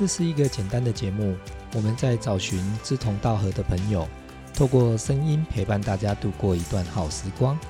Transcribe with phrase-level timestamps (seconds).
[0.00, 1.36] 这是一个简单的节目，
[1.74, 4.08] 我们在找寻志同道合的朋友，
[4.54, 7.60] 透过声音陪伴大家度过一段好时光。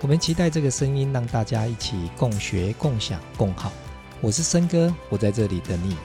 [0.00, 3.70] 我们期待这个声音让大家一起共学、共享、共好。
[4.20, 5.96] 我是森哥，我在这里等你。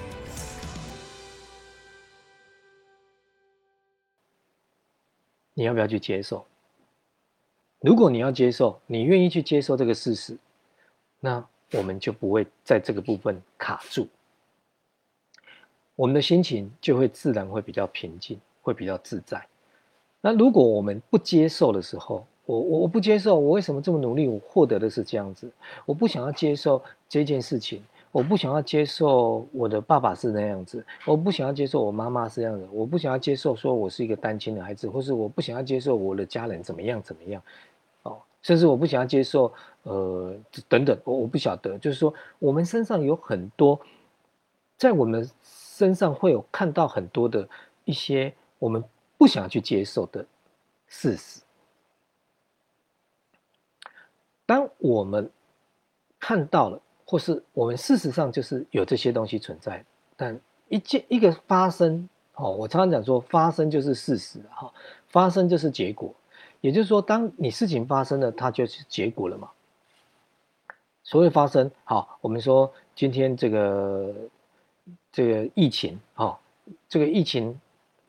[5.55, 6.45] 你要不要去接受？
[7.79, 10.37] 如果你要接受，你愿意去接受这个事实，
[11.19, 14.07] 那我们就不会在这个部分卡住，
[15.97, 19.45] 我们的心情就会自然会比较平静，会比较自在。
[20.21, 24.27] 那如果我们不接受的时候，我我我不接受，我为什么这么努力？
[24.27, 25.51] 我获得的是这样子，
[25.85, 27.83] 我不想要接受这件事情。
[28.09, 37.41] 我不想要接受我的爸爸是那样子，我不想要接受我妈妈是这样子，我不想要接受说我是一个单亲的孩子，或是我不想要接受我的家人怎么样怎么样，
[38.03, 39.53] 哦，甚至我不想要接受，
[39.83, 40.33] 呃，
[40.67, 43.79] 等等，我我不晓得，就是说我们身上有很多，
[44.77, 45.29] 在我们
[45.77, 47.47] 身上会有看到很多的
[47.85, 48.83] 一些我们
[49.17, 50.25] 不想去接受的
[50.87, 51.41] 事实，
[54.45, 55.29] 当我们
[56.19, 56.81] 看到了。
[57.09, 59.81] 或是我们事实上就是有这些东西存在，
[60.17, 64.69] 但一件一个发生，哦，我常常讲说，发生就是事实，哈，
[65.07, 66.13] 发生就是结果，
[66.59, 69.49] 也就是说，当你事情发生了，它就是结果了嘛。
[71.01, 74.13] 所谓发生，好，我们说今天这个
[75.11, 76.39] 这个疫情，哈，
[76.87, 77.59] 这个疫情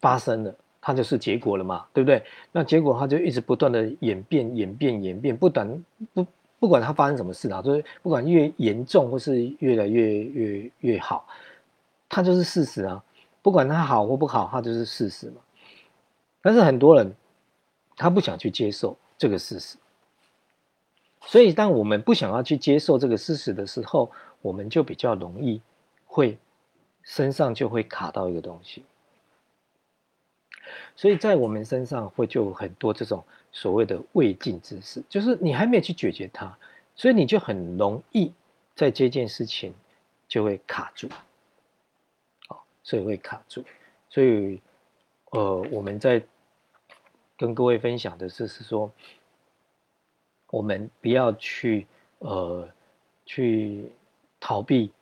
[0.00, 2.22] 发生了，它就是结果了嘛，对不对？
[2.52, 6.26] 那结果它就一直不断的演变、演变、演变，不等不。
[6.60, 11.24] 不管它发生什么事啊，就是不管越严重或是越来越越越好，
[12.08, 13.00] 它就是事实啊。
[13.42, 15.36] 不管它好或不好，它就是事实嘛。
[16.42, 17.14] 但是很多人
[17.96, 19.76] 他不想去接受这个事实，
[21.26, 24.10] 所以当我们不想要去接受这个事实的时候，
[24.42, 25.62] 我们就比较容易
[26.06, 26.36] 会
[27.08, 28.84] 身上就会卡到一个东西。
[30.94, 33.24] 所以在我们身上会就很多这种。
[33.50, 36.54] 所谓的未尽之事，就是你还没有去解决它，
[36.94, 38.30] 所以你就很容易
[38.74, 39.72] 在这件事情
[40.28, 41.08] 就会卡住，
[42.46, 43.64] 好，所以会卡住。
[44.10, 44.60] 所以，
[45.30, 46.22] 呃，我们在
[47.38, 48.92] 跟各位分享的是，是说，
[50.50, 51.86] 我们不要去
[52.18, 52.68] 呃
[53.24, 53.90] 去
[54.38, 54.92] 逃避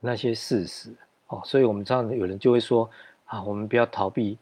[0.00, 0.92] 那些事实，
[1.32, 2.88] 哦，所以我们这样有人就会说
[3.24, 4.36] 啊，我们不要逃避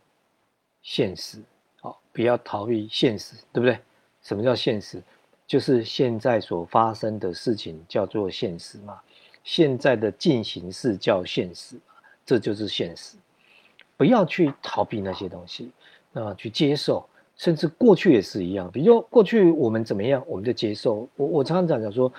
[0.83, 1.39] 现实。
[1.83, 3.79] 哦不要逃避现实，对不对？
[4.21, 5.01] 什么叫现实？
[5.47, 9.01] 就是现在所发生的事情叫做现实嘛。
[9.45, 11.77] 现在的进行式叫现实，
[12.27, 13.17] 这就是现实。
[13.97, 15.71] 不要去逃避那些东西，
[16.13, 18.71] 那去接受，甚至过去也是一样。
[18.71, 21.09] 比如说过去我们怎么样，我们就接受。
[21.17, 22.13] 我我常常讲讲说，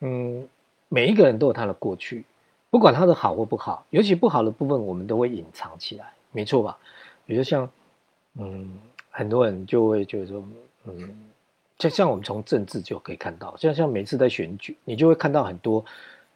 [0.00, 0.46] 嗯，
[0.88, 2.24] 每一个人都有他的过去，
[2.70, 6.78] 不管他的好或不好，尤其不好的部分，我们都会隐藏起来，没错吧？
[7.26, 7.70] 比如像，
[8.34, 8.78] 嗯。
[9.12, 10.42] 很多人就会觉得说，
[10.84, 11.20] 嗯，
[11.76, 15.84] 就像我们从政治就可以看到，像像每次在选举，你就会看到很多，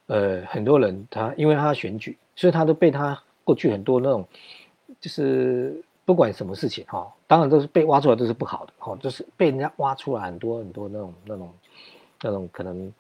[0.06, 4.26] 呃，很多人他因为他选举，所以他都被他过去很多那种，
[5.00, 11.54] 就是不管什么事情哈，当然都是被挖出来都是不好的哈，就是被人家挖出来很多很多那种那种
[12.22, 12.92] 那种可能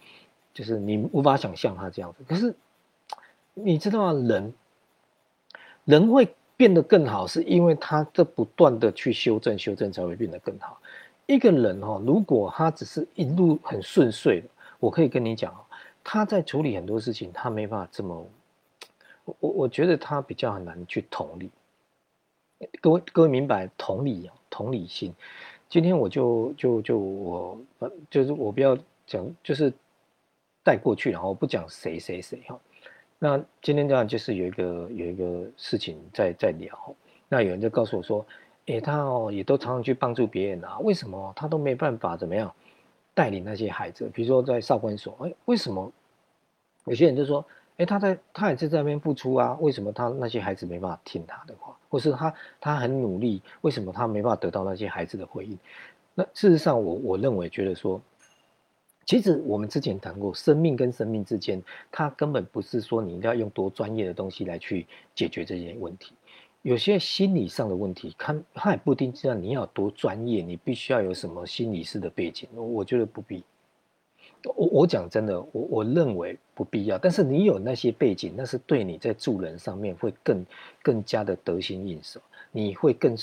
[0.54, 2.54] 就是你无法想象他这样子，可是
[3.54, 4.28] 你知道吗？
[4.28, 4.54] 人
[5.84, 6.34] 人会。
[6.56, 10.80] 变得更好，是因为他在不断的去修正，修正才会变得更好。
[11.26, 14.44] 一个人哈，如果他只是一路很顺遂，
[14.78, 15.52] 我可以跟你讲
[16.04, 18.24] 他在处理很多事情，他没办法这么，
[19.40, 21.50] 我我觉得他比较很难去同理。
[22.80, 25.12] 各位各位明白同理同理心。
[25.68, 27.58] 今天我就就就我
[28.08, 28.78] 就是我不要
[29.08, 29.72] 讲，就是
[30.62, 32.56] 带过去，然后不讲谁谁谁哈。
[33.24, 36.94] 那今天这样就是有一个有一个事情在在聊，
[37.26, 38.26] 那有人就告诉我说，
[38.66, 42.54] 哎，他哦也都常常去帮助别人啊，为什么他都没办法怎么样
[43.14, 44.10] 带领那些孩子？
[44.12, 45.90] 比如说在少管所，哎，为什么
[46.84, 47.42] 有些人就说，
[47.78, 55.58] 哎，他在他也是在那边付出啊，为什么他那些孩子没办法听他的话，或是他他很努力，为什么他没办法得到那些孩子的回应？
[56.14, 57.98] 那事实上，我我认为觉得说。
[59.06, 66.14] 其实我们之前谈过，生命跟生命之间，它根本不是说你一定要用多专业的东西来去解决这些问题。
[66.62, 72.48] 有些心理上的问题，它它也不一定知道你要多专业，你必须要有什么心理师的背景。
[72.54, 73.44] 我觉得不必。
[74.56, 76.96] 我我讲真的，我我认为不必要。
[76.96, 80.46] 但是你有那些背景，那是对你在助人上面会更
[80.82, 82.20] 更加的得心应手，
[82.50, 83.14] 你会更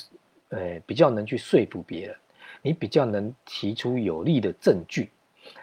[0.49, 2.15] 呃比较能去说服别人，
[2.61, 5.09] 你比较能提出有力的证据。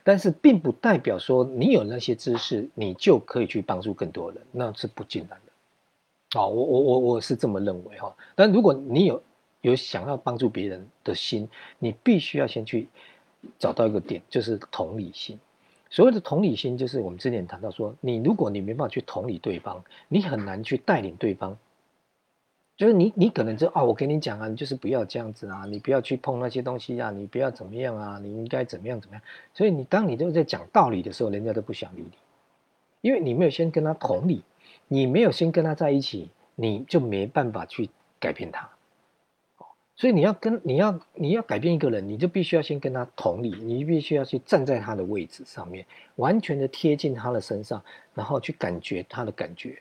[0.04, 6.40] 但是并不代表说你有那些知识，你就可以去帮助更多人，那是不尽然的。
[6.40, 8.14] 哦，我我我我是这么认为哈。
[8.34, 9.22] 但如果你有
[9.60, 11.48] 有想要帮助别人的心，
[11.78, 12.88] 你必须要先去
[13.58, 15.38] 找到一个点，就是同理心。
[15.90, 21.56] 所谓的同理心，就是我们之前谈到说，你如果你没办法去同理对方，你很难去带领对方。
[22.78, 29.22] 就是你你可能就哦，我跟你讲啊，你就是不要这样子啊，你不要去碰那些东西啊，你不要怎么样啊，你应该怎么样怎么样。
[29.52, 32.12] 所以你当你都在讲道理的时候，人家都不想理你，
[33.00, 34.42] 因为你没有先跟他同理。
[34.90, 38.66] 你没有先跟他在一起，你就没办法去改变他，
[39.96, 45.84] 所以你要跟你要你要改变一个人，你就必须要先跟他同理，你必须要去站在他的位置上面，
[46.14, 47.82] 完全的贴近他的身上，
[48.14, 49.78] 然后去感觉他的感觉。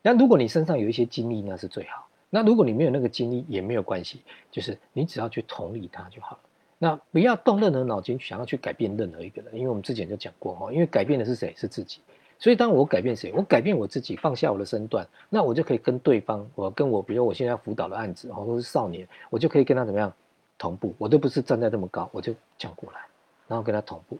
[0.00, 2.08] 那如果你身上有一些经历，那是最好。
[2.30, 6.40] 那如果你没有那个经历，也没有关系，就是你只要去同理他就好了。
[6.78, 11.54] 那不要动任何脑筋想要去改变任何一个人，因为我们之前就讲过哈，因为改变的是谁？
[11.56, 12.00] 是自己。
[12.38, 20.12] 所以，当我改变谁，我改变我自己，放下我的身段，那我就可以跟对方，我跟我，比如我现在辅导的案子，或者是少年，我就可以跟他怎么样
[20.58, 20.94] 同步。
[20.98, 23.00] 我都不是站在这么高，我就降过来，
[23.48, 24.18] 然后跟他同步。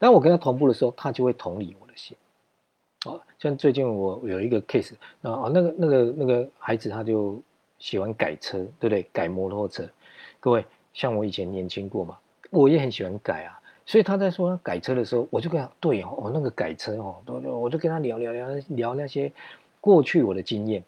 [0.00, 2.16] 当我跟他同步的时候，他就会同理我的心。
[3.06, 7.42] 哦，像最近我有一个 case，啊，哦，那个那个那个孩子他就
[7.78, 9.02] 喜欢改车，对不对？
[9.12, 9.88] 改摩托车。
[10.38, 12.16] 各位，像我以前年轻过嘛，
[12.50, 13.58] 我也很喜欢改啊。
[13.84, 19.32] 所以他在说改车的时候，我就跟他对哦，那个改车哦，都我就跟他聊聊聊聊那些
[19.80, 20.82] 过去我的经验。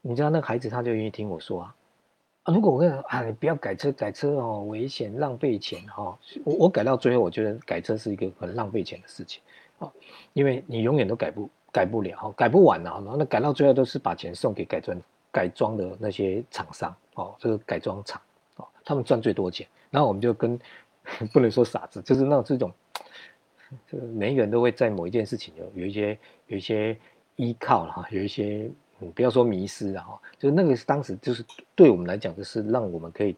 [0.00, 1.74] 你知道那个孩子他就愿意听我说啊
[2.44, 2.54] 啊！
[2.54, 6.18] 如果我跟他啊，你不要改车，改车哦危险，浪费钱哈。
[6.42, 9.42] 我我改到最后，我觉得改车是一个很浪费钱的事情
[9.80, 9.92] 哦，
[10.32, 13.02] 因为你永远都改不改不了，改不完啊。
[13.18, 14.96] 那改到最后都是把钱送给改装
[15.30, 18.22] 改装的那些厂商哦，这个改装厂
[18.56, 19.66] 哦，他们赚最多钱。
[19.90, 20.58] 然后我们就跟。
[21.32, 22.70] 不能说傻子，就是那这种，
[23.90, 26.16] 就每个人都会在某一件事情有有一些
[26.46, 26.96] 有一些
[27.36, 31.44] 依靠了哈，有一些嗯，不要说迷失了哈，就是那个当时就是
[31.74, 33.34] 对我们来讲，就是让我们可以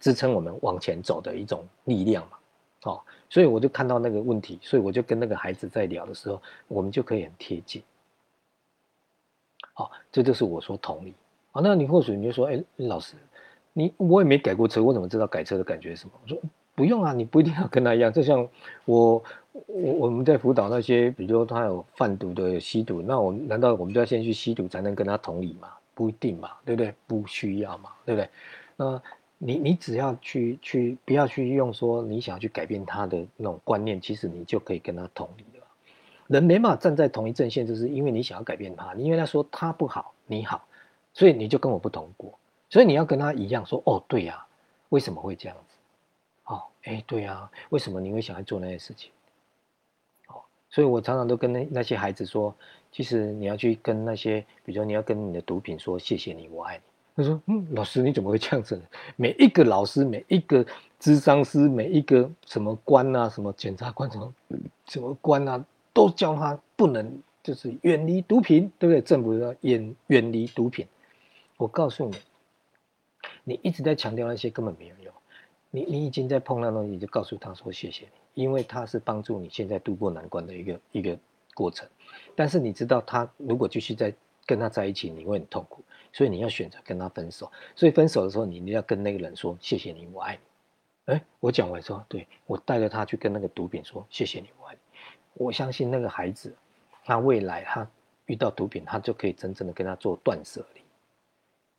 [0.00, 2.38] 支撑我们往前走的一种力量嘛，
[2.82, 7.82] 哦，所以我就看到那个问题，所以我就跟那个孩子在聊的时候，我们就可以很贴近，
[9.74, 11.14] 好，这就是我说同理，
[11.52, 13.14] 好，那你或许你就说，哎，老师，
[13.72, 16.12] 你我也没改过车，我怎么知道改车的感觉是什么？
[16.22, 16.38] 我说。
[16.74, 18.12] 不用啊，你不一定要跟他一样。
[18.12, 18.48] 就像
[18.84, 19.20] 我
[19.66, 25.68] 我我们在辅导那些，比如说他有贩毒的、吸毒，那我难道我们就要先去吸毒才能跟他同理吗？
[25.92, 26.94] 不一定嘛，对不对？
[27.04, 28.30] 不需要嘛，对不对？
[28.76, 29.02] 那
[29.38, 35.64] 你你只要去去不要去用说你想要去改变他的那种观念，其实你就可以跟他同理了。
[36.26, 40.66] 人没办法站在同一阵线，就是因为你想要改变他，因为他说他不好，你好，
[41.14, 42.38] 所以你就跟我不同过，
[42.68, 44.44] 所以你要跟他一样说哦，对呀，
[44.88, 45.76] 为什么会这样子？
[46.44, 46.64] 哦？
[46.82, 49.10] 哎，对啊，为什么你会想要做那些事情？
[50.26, 52.54] 哦，所以我常常都跟那那些孩子说，
[52.90, 56.82] 其实你要去跟那些，比如说你要跟你的毒品说谢谢你，我爱你。
[57.18, 58.82] 他说，嗯，老师你怎么会这样子呢？
[59.16, 60.64] 每一个老师，每一个
[61.00, 64.32] 智商师，每一个什么官啊，什么检察官，什么
[64.86, 69.00] 什么官啊，都叫他不能就是远离毒品，对不对？
[69.00, 70.86] 政府要远远离毒品。
[71.56, 72.16] 我告诉你，
[73.42, 75.12] 你一直在强调那些根本没有用。
[75.72, 78.04] 你你已经在碰到东西，就告诉他说谢谢
[78.34, 81.18] 你，因为他是帮助你现在度过难关的一个一个
[81.52, 81.84] 过程。
[82.36, 84.14] 但是你知道他如果继续在
[84.46, 85.82] 跟他在一起，你会很痛苦，
[86.18, 87.48] 所以你要选择跟他分手。
[87.76, 91.14] 所以分手的时候，你你要跟那个人说谢谢你，我爱你。
[91.14, 94.80] 哎，我讲完说，对我带着他去跟那个毒品说谢谢你，我爱你。
[95.34, 96.52] 我相信那个孩子，
[97.04, 97.88] 他未来他
[98.26, 100.80] 遇到毒品，他就可以真正的跟他做断舍离。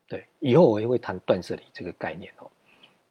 [0.08, 2.50] 对，以后我也会谈断舍离这个概念哦。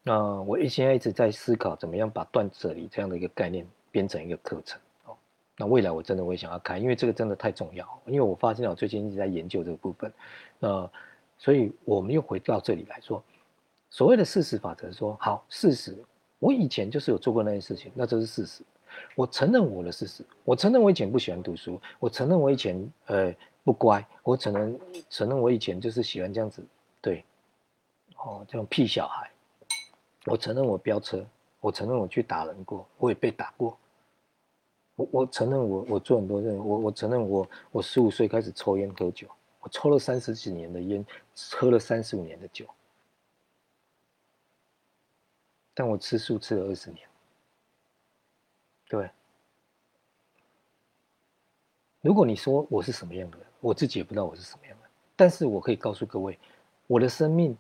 [0.03, 5.15] 那我一现在一直在思考，怎么样把断舍离这样的一个概念编成一个课程哦。
[5.59, 7.87] 那未来我真的会想要开，因为这个真的太重要。
[8.07, 10.11] 因为我发现我最近一直在研究这个部分，
[10.59, 10.91] 那
[11.39, 13.23] 所以我们又回到这里来说，
[13.89, 15.97] 所谓的事实法则，说好事实，
[16.39, 18.63] 我以前就是有做过那些事情，那这是事实。
[19.15, 26.63] 我承认我的事实，我承认我以前不喜欢读书，我承认我以前呃不乖，我承认承认我以前就是喜欢这样子，
[27.01, 27.25] 对，
[28.17, 29.31] 哦这种屁小孩。
[30.27, 31.25] 我承认我飙车，
[31.61, 33.79] 我承认我去打人过，我也被打过。
[34.97, 39.29] 我我承认我我做很多事，我我承认我我十五岁开始抽烟喝酒，
[39.69, 41.05] 抽了三十几年的烟，
[41.53, 42.67] 喝了三十五年的酒，
[45.75, 47.07] 但我吃素吃了二十年。
[48.89, 49.11] 对，
[52.01, 56.39] 如果你说我是什么样的人，我自己也不知道我是什么样的，但是我可以告诉各位，
[56.87, 57.57] 我的生命。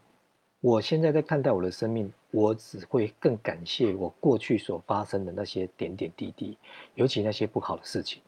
[0.60, 6.58] 我现在在看待我的生命，我只会更感谢我过去所发生的那些点点滴滴，
[6.96, 8.20] 尤其那些不好的事情，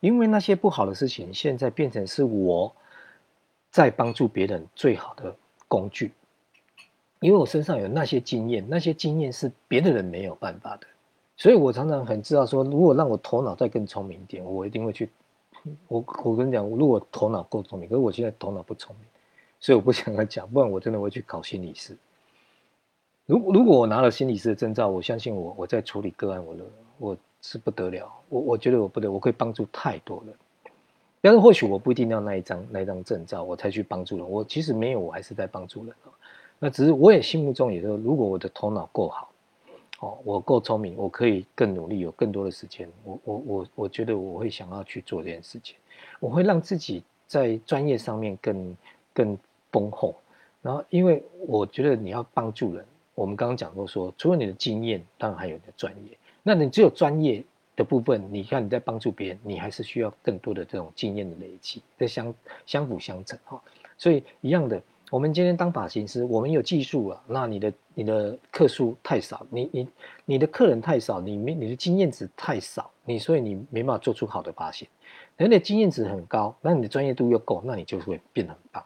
[0.00, 2.74] 因为那些不好的事情现在变成是我
[3.70, 5.34] 在帮助别人最好的
[5.66, 6.12] 工具，
[7.20, 10.86] 因为我身上有那些经验，那些经验是别的人没有办法的，
[11.36, 15.10] 所以我常常很知道说，如果让我头脑再更聪明一点，我一定会去。
[15.88, 19.04] 我我跟你讲，如果头脑够聪明，可是我现在头脑不聪明，
[19.60, 21.96] 所以我不想来讲，不然我真的会去考心理师。
[23.26, 26.64] 如如果我拿了心理师的证照，我相信我我在处理个案，我的
[26.96, 30.34] 我是不得了，我我觉得我不得，我可以帮助太多人。
[31.20, 34.30] 但是或许我不一定要那一张那一张证照，我才去帮助人。
[34.30, 35.94] 我其实没有，我还是在帮助人
[36.60, 39.30] 那只是我也心目中也说，如果我的头脑够好，
[40.00, 42.88] 哦，我够聪明，我可以更努力，有更多的时间。
[43.04, 45.76] 我我我我觉得我会想要去做这件事情，
[46.20, 48.76] 我会让自己在专业上面更
[49.12, 49.38] 更
[49.72, 50.14] 丰厚。
[50.62, 52.84] 然后，因为我觉得你要帮助人，
[53.14, 56.16] 我们刚刚讲过说，除了你的经验，当然还有你的专业。
[56.42, 57.44] 那你只有专业。
[57.78, 62.34] 的部分，你看你在帮助别人，你还是需要更多的这种经验的累积，这相
[62.66, 63.62] 相辅相成哈。
[63.96, 64.82] 所以一样的，
[65.12, 69.88] 我们今天当发型师，我们有技术啊，那你的你的客数太少，你你
[70.24, 74.88] 你的客人太少，你没你的经验值太少，你所以你没办法做出好的发型。
[75.36, 78.84] 人的经验值很高，那你的专业度又够，那你就会变得很棒。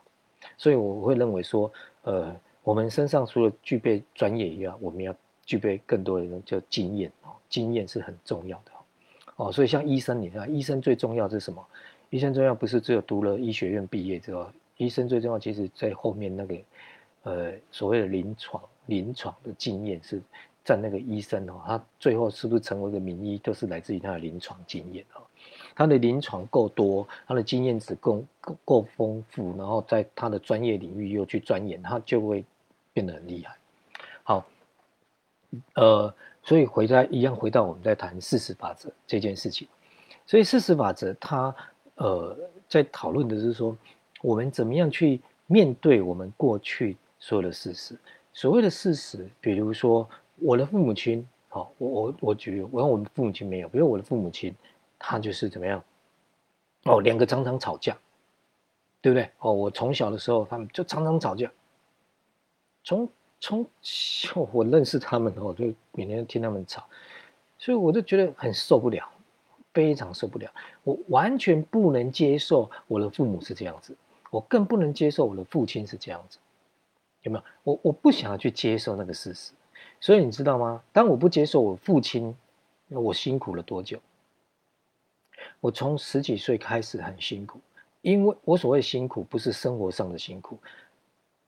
[0.59, 1.73] 所以我会认为说，
[2.03, 5.15] 呃，我们身上除了具备专业以外，我们要
[5.47, 8.72] 具备更多的叫经验哦，经验是很重要的。
[9.43, 11.67] 哦，所以像医生，你看，医生最重要是什么？
[12.11, 14.47] 医生重要不是只有读了医学院毕业之后，
[14.77, 16.57] 医生最重要，其实在后面那个，
[17.25, 20.23] 呃，所谓的临床临床的经验是
[20.65, 25.23] 占那个医生哦，他最后是不是成为一个名医，都是来自于他的临床经验哦。
[25.75, 32.45] 他的临床够多，他的经验值够够够丰富，然后在他的专业领域又去钻研，他就会
[32.93, 33.57] 变得很厉害。
[34.23, 34.47] 好，
[35.75, 36.15] 呃。
[36.45, 39.69] 所以回来一样，回到我们在谈事实法则这件事情。
[40.27, 41.55] 所以事实法则它
[41.95, 42.37] 呃
[42.69, 43.77] 在讨论的是说，
[44.23, 47.97] 我们怎么样去面对我们过去所有的事实。
[48.33, 54.55] 所谓的事实，比如说我的父母亲，好，我我我举，我我的父母亲没有，比如我的父母亲，
[54.99, 55.83] 他就是怎么样？
[56.85, 57.97] 哦，两个常常吵架，
[59.01, 59.31] 对不对？
[59.39, 61.51] 哦，我从小的时候他们就常常吵架，
[62.83, 63.09] 从。
[63.43, 66.87] 从小 我认识他们我就每天听他们吵，
[67.59, 69.05] 所以我就觉得很受不了，
[69.75, 70.49] 非常受不了。
[70.85, 73.97] 我完全不能接受我的父母是这样子，
[74.31, 76.39] 我更不能接受我的父亲是这样子，
[77.23, 77.45] 有没有？
[77.65, 79.51] 我我不想要去接受那个事实。
[80.01, 80.81] 所以你知道吗？
[80.93, 82.33] 当我不接受我父亲，
[82.87, 83.99] 那我辛苦了多久？
[85.59, 87.61] 我从十几岁开始很辛苦，
[88.03, 90.57] 因为我所谓辛苦不是生活上的辛苦，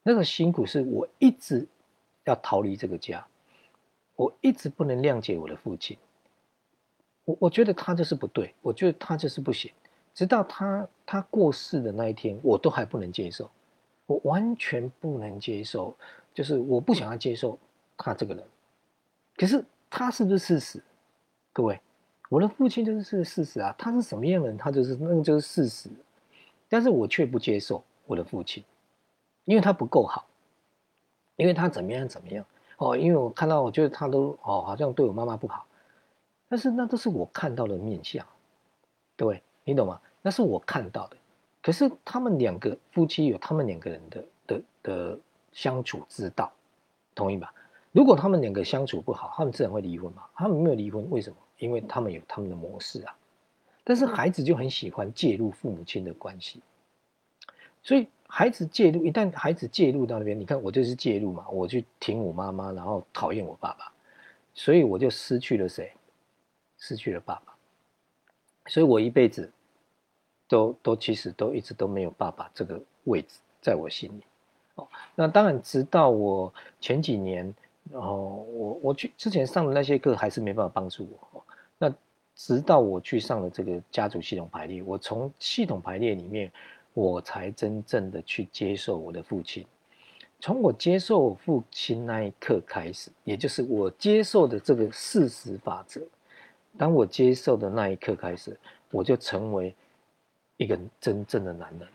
[0.03, 1.65] 那个辛苦是我一直。
[2.25, 3.27] 要逃离这个家，
[4.17, 5.97] 我一直不能谅解我的父亲。
[7.25, 9.73] 我我觉得他就是不对，我觉得他就是不行。
[10.13, 13.51] 直到他他过世的那一天，我都还不能接受，
[14.07, 15.97] 我完全不能接受，
[16.33, 17.59] 就是我不想要接受
[17.97, 18.45] 他这个人。
[19.37, 20.83] 可是他是不是事实？
[21.53, 21.81] 各位，
[22.29, 25.91] 我的父亲就是事实啊，他是什么样的人，他就是那个就是事实。
[26.69, 28.63] 但是我却不接受我的父亲，
[29.45, 30.27] 因为他不够好。
[31.37, 32.45] 因为他怎么样怎么样
[32.79, 35.67] 哦，因为我看到，我觉得他都哦，好像对我妈妈不好，
[36.49, 38.27] 但是那都是我看到的面相，
[39.17, 40.01] 对，你懂吗？
[40.23, 41.17] 那是我看到的。
[41.63, 45.19] 可是他们两个夫妻有他们两个人的的的
[45.53, 46.53] 相处之道，
[47.15, 47.53] 同意吧？
[47.93, 50.25] 如果他们两个相处不好，他们自然会离婚嘛。
[50.35, 51.37] 他们没有离婚，为什么？
[51.59, 53.17] 因为他们有他们的模式啊。
[53.85, 56.61] 但是孩子就很喜欢介入父母亲的关系，
[57.85, 58.09] 所以。
[58.27, 63.93] 孩子介入，一旦孩子介入到那边，你看我就是介入嘛，我去挺我妈妈，然后讨厌我爸爸，
[64.55, 65.93] 所以我就失去了谁？
[66.77, 67.55] 失去了爸爸，
[68.67, 69.49] 所以我一辈子
[70.49, 74.25] 都都其实都一直都没有爸爸这个位置在我心里。
[74.75, 77.55] 哦，那当然，直到我前几年，
[77.93, 81.45] 然后我我去之前上的那些课还是没办法帮助我。
[81.79, 81.95] 那
[82.35, 86.51] 直到我去上了这个家族系统排列，我从系统排列里面。
[86.95, 89.67] 我才真正的去接受我的父亲。
[90.41, 96.01] 从我接受我父亲那一刻开始，也就是我接受的这个事实法则。
[96.77, 98.59] 当我接受的那一刻开始，
[98.91, 99.75] 我就成为
[100.57, 101.89] 一个真正的男人。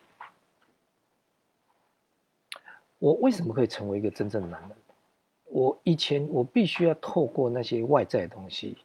[2.98, 4.72] 我为什么可以成为一个真正的男人？
[5.46, 8.78] 我以前我必须要透过那些外在的东西，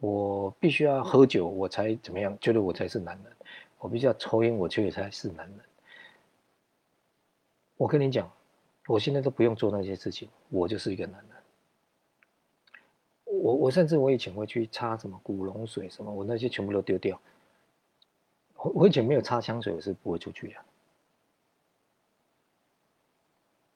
[0.00, 2.36] 我必须要喝酒，我才怎么样？
[2.40, 3.32] 觉得我才是男人。
[3.82, 5.60] 我必须要抽烟，我觉得才是男人。
[7.76, 8.30] 我跟你讲，
[8.86, 11.30] 我现在都不用做那些事情，我就是一个男人。
[13.24, 17.20] 我我甚至我以前会去擦什么古龙水什么，我那些全部都丢掉。
[18.54, 20.54] 我我以前没有擦香水，我是不会出去的。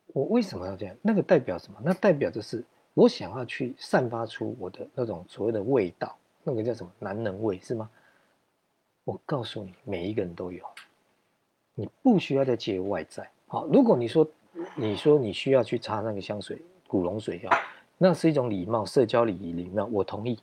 [0.06, 0.96] 我为什么要这样？
[1.02, 1.80] 那个代表什么？
[1.84, 7.90] 那代表的是我想要去散发出我的那种所谓的味道，那个叫什么男人味是吗？
[9.06, 10.64] 我告诉你，每一个人都有，
[11.76, 13.30] 你不需要再借外在。
[13.46, 14.28] 好，如果你说
[14.74, 17.50] 你说你需要去擦那个香水古龙水药，
[17.96, 20.36] 那是一种礼貌，社交礼仪礼貌，我同意。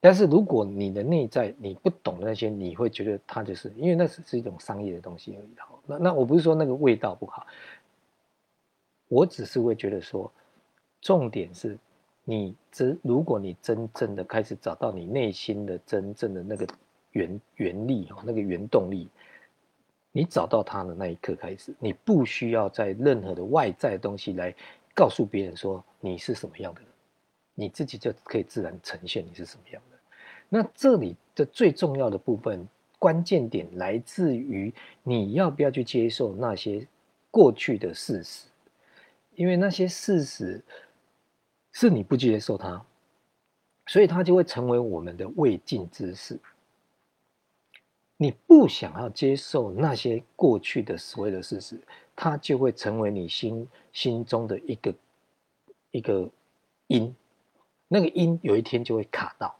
[0.00, 5.58] 但是如果你的内在你不懂那些，你会觉得它就是因为那只是一种商业的东西而已。
[5.58, 7.44] 好，那那我不是说那个味道不好。
[9.08, 10.30] 我只是会觉得说，
[11.00, 11.76] 重点是，
[12.22, 16.64] 你真如果你真正的开始找到你内心的真正的那个
[17.14, 19.08] 原原力哈，那个原动力，
[20.12, 24.54] 你找到它的那一刻开始，你不需要在任何的外在东西来
[24.94, 26.90] 告诉别人说你是什么样的人，
[27.54, 29.98] 你自己就可以自然呈现你是什么样的。
[30.48, 32.68] 那这里的最重要的部分
[32.98, 36.86] 关键点来自于你要不要去接受那些
[37.30, 38.46] 过去的事实。
[39.36, 40.62] 因为那些事实
[41.72, 42.80] 是你不接受它，
[43.86, 46.38] 所以它就会成为我们的未尽之事。
[48.16, 51.80] 你不想要接受那些过去的所谓的事实，
[52.14, 54.94] 它就会成为你心心中的一个
[55.90, 56.28] 一个
[56.86, 57.14] 因，
[57.88, 59.54] 那个因有一天就会卡到，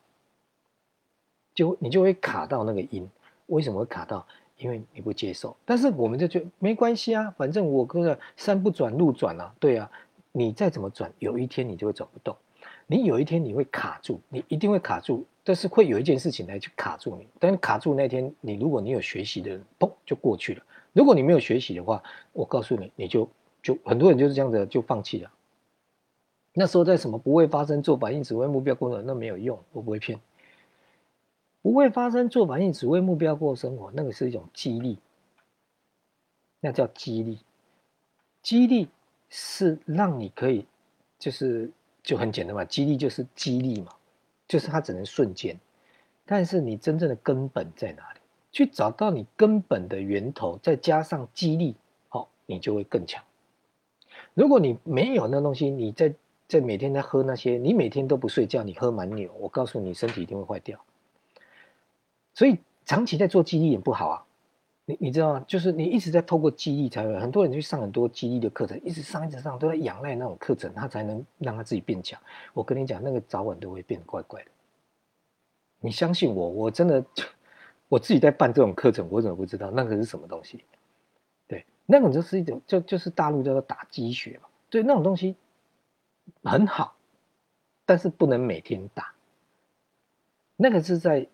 [1.55, 3.09] 就你就会卡到那个因。
[3.47, 4.27] 为什么会卡到？
[4.57, 9.91] 因为你不接受，但是我们就觉得没关系啊，反正我哥的山不转路转啊，对啊，
[10.31, 12.37] 你再怎么转，有一天你就会走不动，
[12.87, 20.63] 你有一天你会卡住，你一定会卡住，但是会有一件事情来去卡住你，但卡住那天，你如果你有学习的人，砰就过去了；
[20.93, 23.29] 如果你没有学习的话，我告诉你，你就
[23.63, 25.31] 就很多人就是这样子就放弃了。
[26.53, 30.21] 那时候在什么不会发生做反应只为目标工作，那没有用，我不会骗。
[31.63, 34.99] 不会发生做反应，只为目标过生活，那个是一种激励，
[36.61, 37.39] 那叫激励。
[38.43, 38.89] 激励
[39.31, 40.67] 是让你可以，
[41.19, 41.71] 就是
[42.05, 43.91] 就很简单嘛，激励就是激励嘛，
[44.47, 45.59] 就是它只能瞬间。
[46.25, 48.21] 但是你真正的根本在哪里？
[48.53, 51.75] 去找到你根本的源头，再加上激励，
[52.09, 53.21] 好，你就会更强。
[54.33, 56.15] 如果你没有那东西，你在
[56.47, 60.79] 在每天在喝那些，你每天都不睡觉，你喝蛮牛，我告诉你，身体一定会坏掉。
[62.33, 64.25] 所以长期在做激励也不好啊，
[64.87, 65.45] 你你知道吗？
[65.49, 72.21] 就是你一直在透过激励才会，很多人去上很多激励的课程，一直上一直上，都在仰赖那种课程，他才能让他自己变强。
[72.53, 74.51] 我跟你讲，那个早晚都会变得怪怪的。
[75.81, 77.03] 你相信我，我真的
[77.89, 80.63] 我自己在办这种课程，我怎么不知道那个是什么东西？
[81.49, 84.49] 对，那种就是一种就就是大陆叫做打鸡血嘛。
[84.69, 85.35] 对，那种东西
[86.43, 86.95] 很好，
[87.87, 89.15] 但是不能每天打。
[90.57, 91.27] 那个是在。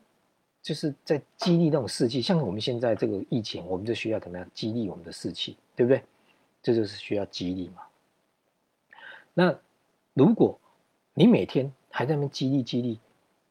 [0.63, 6.03] 就是在激励那种士气，像我们现在这个疫情，我们就需要怎么样激励我们的士气，对不对？
[6.63, 7.83] 这就是需要激励嘛。
[9.33, 9.59] 那
[10.13, 10.59] 如果
[11.15, 13.01] 你每天还在那边激励激励，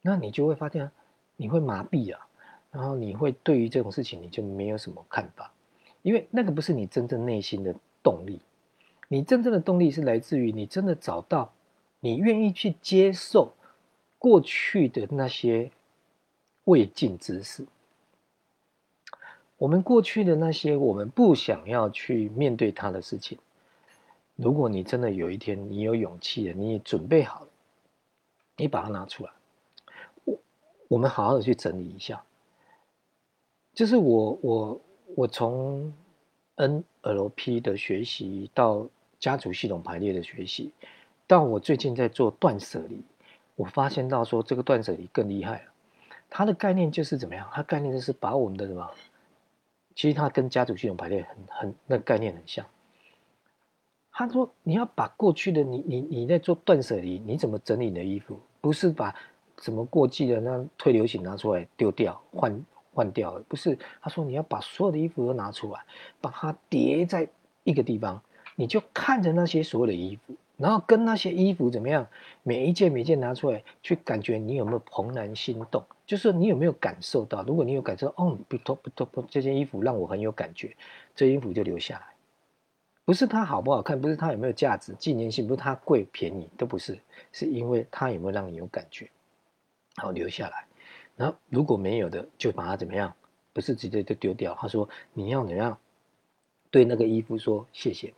[0.04, 0.92] 那你就会发现
[1.36, 2.28] 你会麻痹啊，
[2.70, 5.52] 然后你会对于这种事情你就没有什么看法，
[6.04, 8.40] 因为那个不是你真正内心的动力。
[9.08, 11.52] 你真正的动力是来自于你真的找到，
[12.00, 13.52] 你愿意去接受
[14.20, 15.72] 过去的那些。
[16.70, 17.66] 未尽之事，
[19.58, 23.40] 我们过去的那些我们不想要去面对他的事情，
[24.36, 27.48] 如果你真的有一天你有勇气了，你也准备好了，
[28.56, 29.32] 你把它拿出来，
[30.26, 30.40] 我
[30.90, 32.24] 我们好好的去整理一下。
[33.74, 34.82] 就是我我
[35.16, 35.92] 我从
[36.58, 38.86] NLP 的学习到
[39.20, 40.72] 家族系统排列的学习，
[41.26, 43.02] 到我最近在做断舍离，
[43.56, 45.69] 我发现到说这个断舍离更厉害了。
[46.30, 47.48] 它的概念就是怎么样？
[47.52, 48.90] 它概念就是把我们的什么？
[49.96, 52.66] 其实它跟家族系统排列很很那概念很像。
[54.12, 58.40] 他说你要把过去的你你你在做断舍离，你怎么整理你的衣服？
[58.62, 59.16] 不是把
[59.62, 63.78] 什么过季的那退流行拿出来丢掉换换掉，不是。
[64.02, 65.80] 他说你要把所有的衣服都拿出来，
[66.20, 67.28] 把它叠在
[67.64, 68.22] 一个地方，
[68.56, 70.36] 你就看着那些所有的衣服。
[70.60, 72.06] 然后跟那些衣服怎么样？
[72.44, 75.82] 每一件每件拿出来，去感觉你有没有怦然心动？
[76.06, 77.42] 就是你有没有感受到？
[77.44, 80.76] 如果你有感受，哦，不脱不脱不，这件衣服让我很有感觉，
[81.16, 82.06] 这衣服就留下来。
[83.06, 87.00] 不是它好不好看，不是它有没有价值、纪念性，不是它贵便宜，都不是，
[87.32, 89.10] 是因为它有没有让你有感觉，
[89.96, 90.66] 好留下来。
[91.16, 93.14] 然后如果没有的，就把它怎么样？
[93.52, 94.56] 不是直接就丢掉。
[94.60, 95.78] 他说你要怎样
[96.70, 98.14] 对那个衣服说谢谢。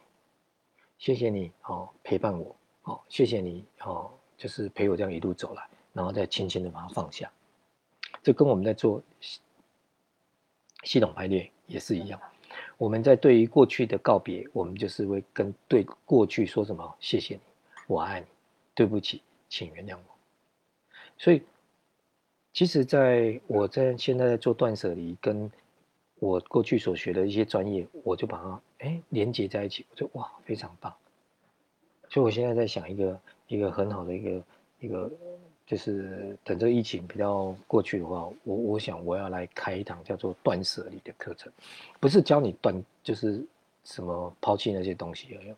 [1.02, 7.30] 谢谢你哦，陪伴我哦，谢谢你哦，就是陪我这样一路走来，然后再轻轻的把它放下。
[8.22, 9.02] 这跟我们在做
[10.84, 12.22] 系统排列也是一样。
[12.78, 16.96] 我们在对于过去的告别，我们就是会跟对过去说什么？
[17.00, 17.42] 谢谢你，
[17.88, 18.28] 我爱你，
[18.76, 20.04] 对不起，请原谅我。
[21.18, 21.42] 所以，
[22.54, 25.52] 其实在我在现在在做断舍离，跟
[26.22, 30.94] 我过去所学的一些专业，我就把它哎连接在一起，我就哇非常棒。
[32.10, 34.44] 所以我现在在想一个一个很好的一个
[34.80, 35.12] 一个。
[35.64, 41.50] 就是等这个疫情比较过去的话，我我想我要来开一堂叫做断舍离的课程，
[41.98, 43.42] 不是教你断，就是
[43.86, 45.48] 什么抛弃那些东西而已。
[45.48, 45.56] 因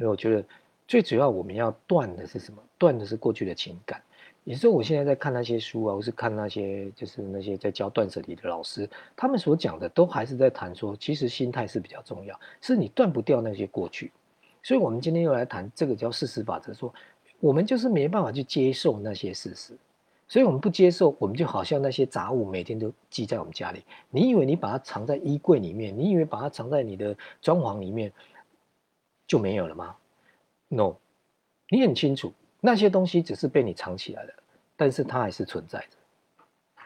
[0.00, 0.44] 为我觉得
[0.86, 2.62] 最主要我们要断的是什么？
[2.76, 4.02] 断的是过去的情感。
[4.46, 14.12] 也是我现在在看那些书啊，或是看那些就是那些在教断舍离的老师，他们所讲的都还是在谈说，其实心态是比较重要，是你断不掉那些过去。
[14.62, 16.94] 所以我们今天又来谈这个叫事实法则，说。
[17.38, 19.76] 我们就是没办法去接受那些事实，
[20.26, 23.84] 所以我们不接受，我们就好像那些杂物每天都积在我们家里。
[24.08, 28.10] 你以为你把它藏在衣柜里面，你以为把它藏在你的装潢里面
[29.26, 29.96] 就没有了吗
[30.68, 30.94] ？No，
[31.68, 32.32] 你很清楚，
[32.66, 34.34] 那些东西只是被你藏起来了，
[34.76, 36.84] 但是它还是存在的。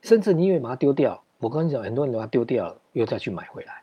[0.00, 3.82] 甚至你以为把它丢掉，我跟你讲，很多人把它丢掉了，又再去买回来。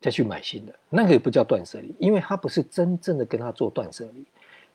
[0.00, 4.24] 再去买新的，那个也不叫断舍离，因为它不是真正的跟他做断舍离。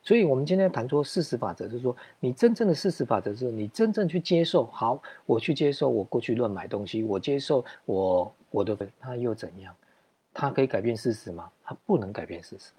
[0.02, 4.66] 所以，我们今天谈说事实法则，是说，你真正的事实法则是你真正去接受。
[4.66, 9.74] 好，我去接受我过去乱买东西，我接受我我的，他又怎样？
[10.34, 11.50] 他可以改变事实吗？
[11.64, 12.70] 他不能改变事实。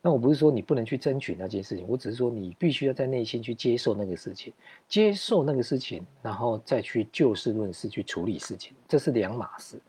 [0.00, 4.52] 那我不是说你不能去争取那件事情，我只是说你必须要在内心去接受那个事情，
[4.88, 9.80] 接受那个事情，然后再去就事论事去处理事情，这是两码事。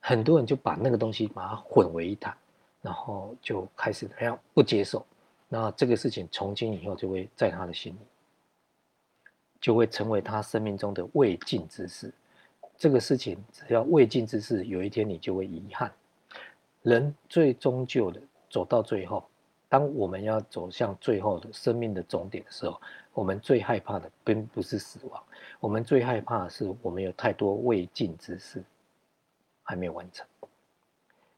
[0.00, 2.36] 很多人就把那个东西把它混为一谈，
[2.80, 5.06] 然后就开始怎样不接受，
[5.48, 7.98] 那这个事情从今以后就会在他的心里，
[9.60, 12.12] 就会成为他生命中的未尽之事。
[12.76, 15.92] 这个事情只要未尽之事，有一天你就会遗憾。
[16.82, 18.20] 人最终究的
[18.52, 19.24] 走到最后，
[19.68, 22.80] 当我们要走向最后的生命的终点的时候，
[23.12, 25.24] 我们最害怕的并不是死亡，
[25.58, 28.62] 我们最害怕的是我们有太多未尽之事。
[29.64, 30.26] 还没有完成，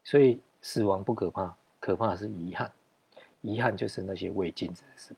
[0.03, 2.69] 所以死亡不可怕，可怕的是遗憾。
[3.41, 5.15] 遗憾就是那些未尽之事，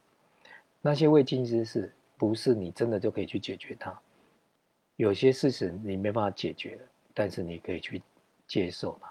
[0.82, 3.98] 那些未尽之事不是你真的就可以去解决它。
[4.98, 6.78] 有些事情你没办法解决，
[7.14, 8.04] 但是你可以去
[8.46, 9.10] 接受它。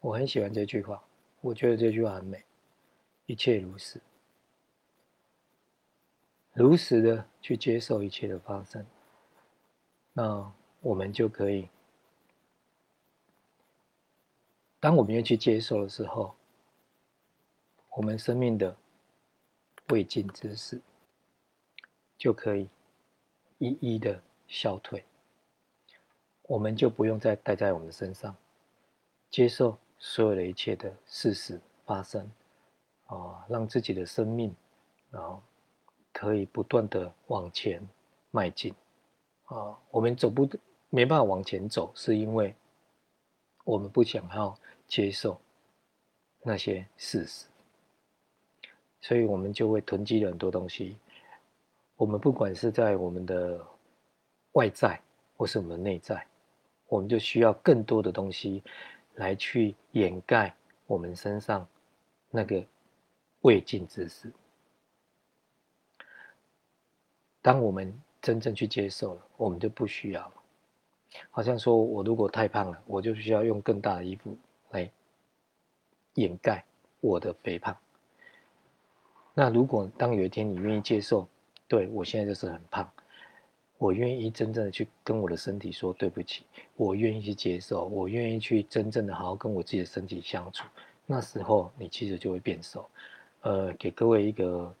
[0.00, 1.00] 我很喜欢这句话，
[1.42, 2.42] 我觉得这句话很美。
[3.26, 4.00] 一切如是，
[6.54, 8.84] 如实的去接受一切的发生，
[10.12, 11.68] 那我们就可以。
[14.80, 16.34] 当我们愿意去接受的时候，
[17.90, 18.76] 我们生命的
[19.90, 20.80] 未尽之事
[22.18, 22.68] 就可以
[23.58, 25.04] 一一的消退，
[26.42, 28.36] 我们就不用再待在我们身上，
[29.30, 32.28] 接受所有的一切的事实发生，
[33.06, 34.52] 啊，让自己的生命
[35.12, 35.40] 啊
[36.12, 37.80] 可以不断的往前
[38.32, 38.74] 迈进，
[39.44, 40.48] 啊，我们走不
[40.90, 42.52] 没办法往前走，是因为
[43.64, 44.54] 我们不想要。
[44.88, 45.40] 接受
[46.42, 47.46] 那些事实，
[49.00, 50.98] 所以我们就会囤积了很多东西。
[51.96, 53.58] 我们不管是在我们的
[54.52, 55.00] 外在
[55.34, 56.26] 或是我们内在，
[56.88, 58.62] 我们就需要更多的东西
[59.14, 60.54] 来去掩盖
[60.86, 61.66] 我们身上
[62.30, 62.64] 那个
[63.42, 64.32] 未尽之事。
[67.40, 70.34] 当我们真正去接受了，我们就不需要了。
[71.30, 74.36] 好像说我如果太胖了，我就需要用更大的衣服。
[74.70, 74.90] 来
[76.14, 76.64] 掩盖
[77.00, 77.76] 我的肥胖。
[79.34, 81.28] 那如果当有一天你愿意接受，
[81.68, 82.90] 对我现在就是很胖，
[83.82, 86.44] 我愿意真正的去跟我的身体说对不起，
[86.76, 90.64] 我愿意去接受，我愿意去真正的好好跟我自己的身体相处。
[91.04, 92.88] 那时候你其实就会变瘦。
[93.40, 94.72] 呃，给各位一个，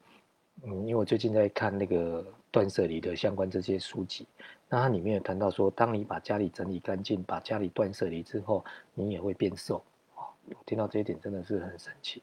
[0.62, 4.24] 嗯，因为我最近在看那个断舍离的相关这些书籍。
[4.68, 9.82] 那它里面有谈到说，当你把家里整理干净，把家里断舍离之后，你也会变瘦。
[10.14, 10.30] 哦，
[10.64, 12.22] 听到这一点真的是很神奇。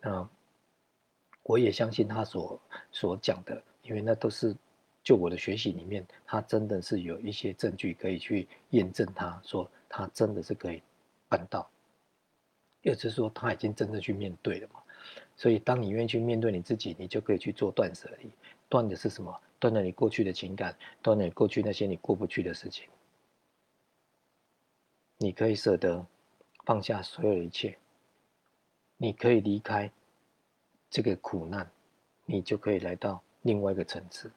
[0.00, 0.28] 那
[1.44, 4.56] 我也相信他所所讲的，因为那都是
[5.02, 10.82] 就我的学习里面，他真的是有一些证据可以去验证，他说他真的是可以
[11.28, 11.68] 办到，
[12.82, 14.82] 也就是说他已经真正去面对了嘛。
[15.36, 18.30] 所以当你愿意去面对你自己，你就可以去做断舍离。
[18.68, 19.40] 断的是什么？
[19.58, 22.88] 断了你过去的情感，断了你过去那些你过不去的事情。
[25.16, 26.06] 你可以舍得
[26.64, 27.76] 放下所有的一切，
[28.96, 29.90] 你可以离开
[30.88, 31.68] 这个苦难，
[32.26, 34.30] 你就可以来到另外一个层次。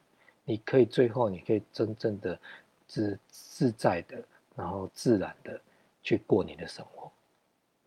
[0.46, 2.40] 你可以最后，你可以真正的
[2.88, 4.24] 自自在的
[4.56, 5.60] 然后自然的
[6.02, 7.12] 去过你的生活。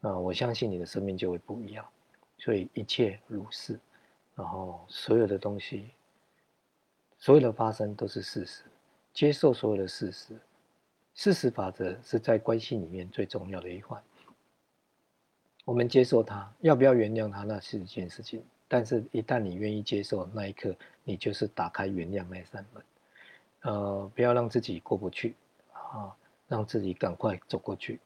[0.03, 1.87] 啊，我相信你的生命就会不一样。
[2.38, 3.79] 所以一切如是，
[4.35, 5.90] 然后所有的东西，
[7.19, 8.62] 所有的发生都是事实，
[9.12, 10.37] 接受所有的事实。
[11.14, 14.03] 事实法则是在关系里面最重要的一环。
[15.64, 18.45] 我们接受它，要不要原谅它，那是一件事情。
[18.69, 22.83] 但是，一旦你愿意接受，那一刻，你就是打开原谅那扇门。
[23.62, 25.37] 呃，不要让自己过不去
[25.73, 26.14] 啊，
[26.49, 28.01] 让自己赶快走过去。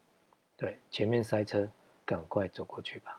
[0.55, 1.67] 对，前面塞车，
[2.05, 3.19] 赶快走过去吧。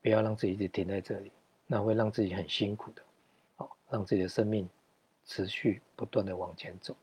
[0.00, 1.30] 不要让自己一直停在这里，
[1.66, 3.02] 那会让自己很辛苦的。
[3.56, 4.66] 好，让自己的生命
[5.26, 6.96] 持续不断的往前走。